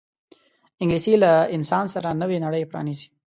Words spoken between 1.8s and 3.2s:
سره نوې نړۍ پرانیزي